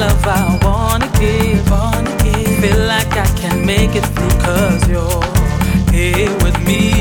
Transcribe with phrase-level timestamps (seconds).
[0.00, 2.58] love I wanna give, wanna give.
[2.62, 5.24] Feel like I can make it through, cause you're
[5.92, 6.99] here with me.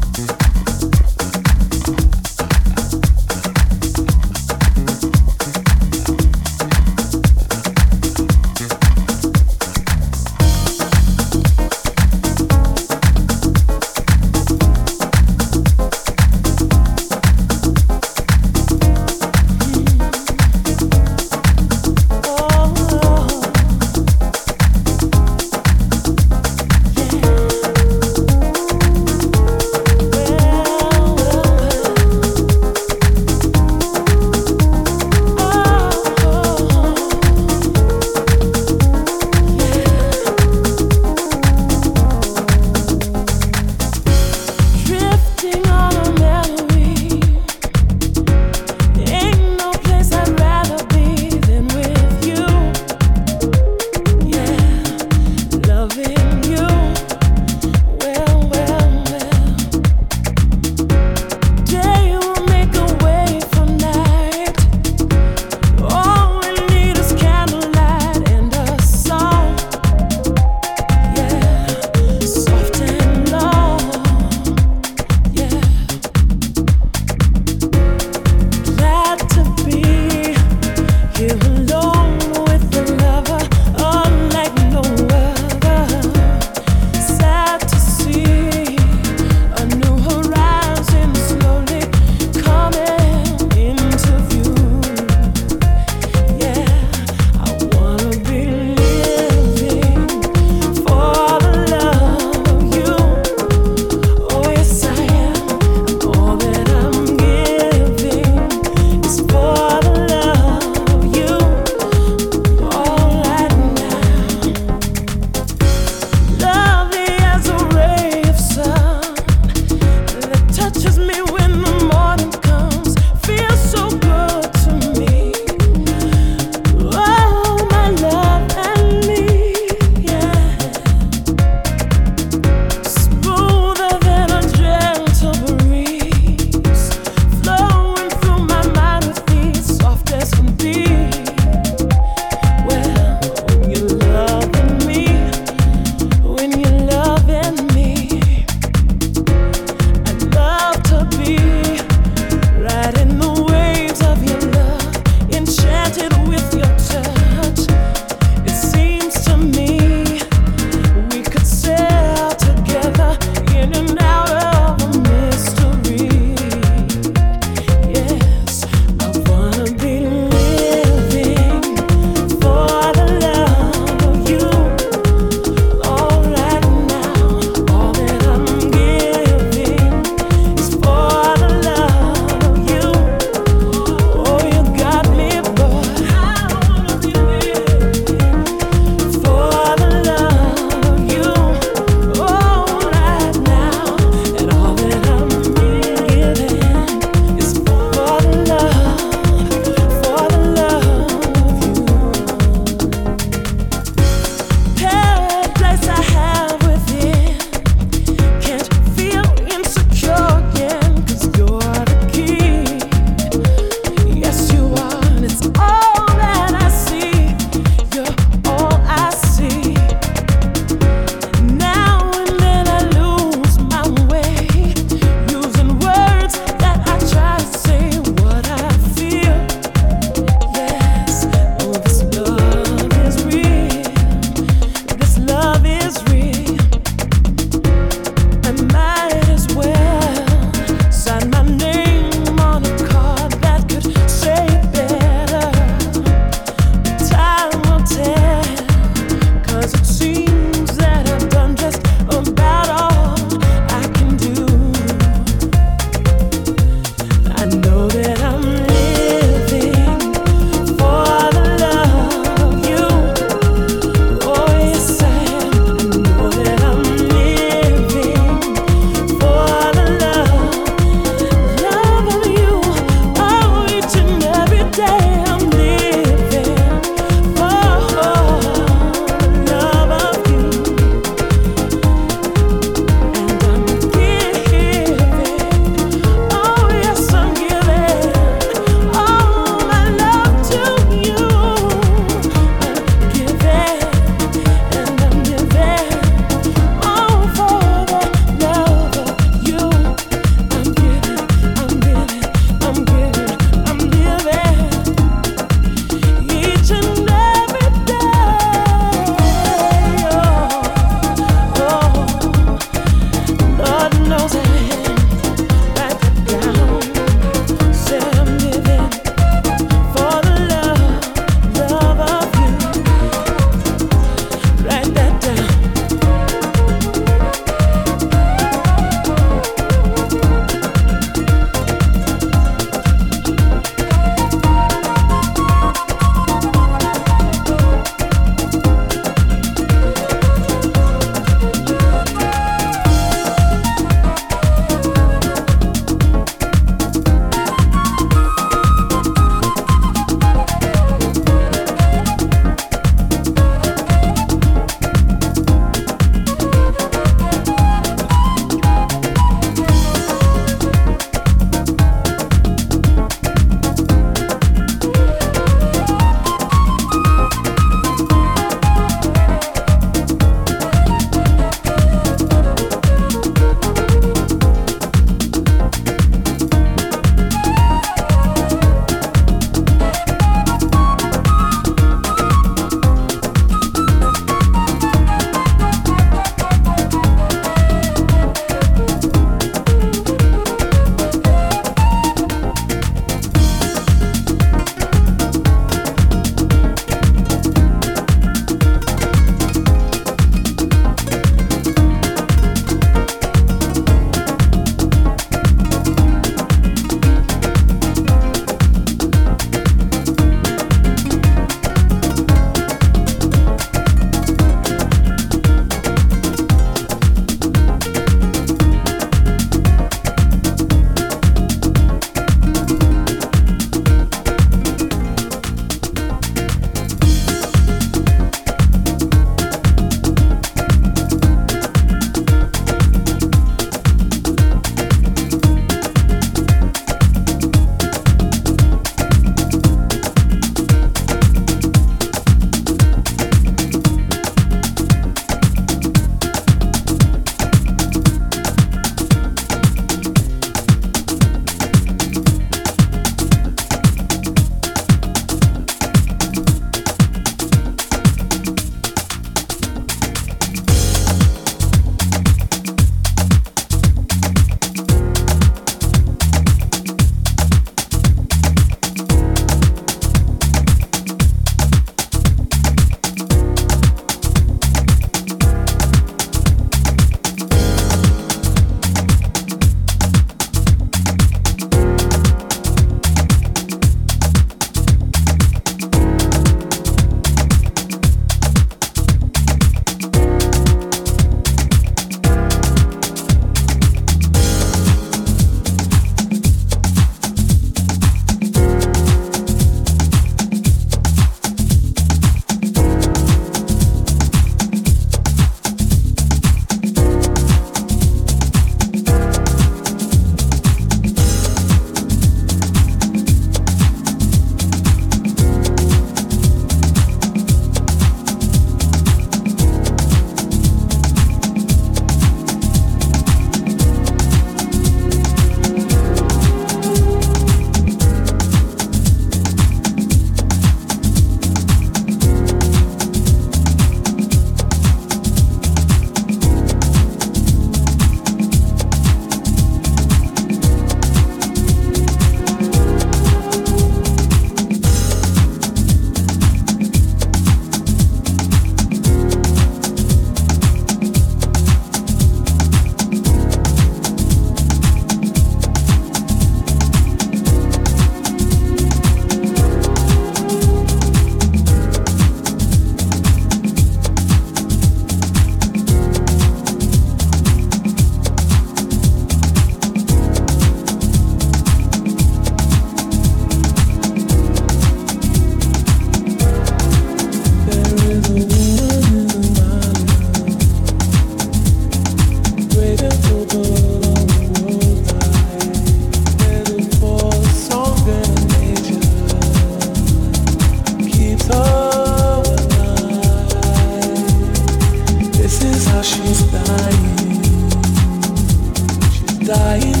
[599.53, 600.00] dying.